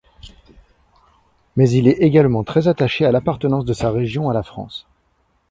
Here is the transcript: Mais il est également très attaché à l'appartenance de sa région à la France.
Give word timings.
Mais 1.55 1.69
il 1.69 1.87
est 1.87 1.99
également 2.01 2.43
très 2.43 2.67
attaché 2.67 3.05
à 3.05 3.11
l'appartenance 3.11 3.65
de 3.65 3.73
sa 3.73 3.91
région 3.91 4.31
à 4.31 4.33
la 4.33 4.41
France. 4.41 4.87